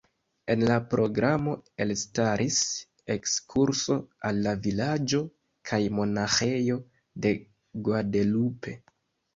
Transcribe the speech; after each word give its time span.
En 0.51 0.63
la 0.69 0.77
programo 0.93 1.51
elstaris 1.85 2.57
ekskurso 3.17 3.99
al 4.31 4.43
la 4.49 4.55
vilaĝo 4.65 5.23
kaj 5.73 5.83
monaĥejo 6.01 6.81
de 7.27 7.37
Guadalupe. 7.89 8.77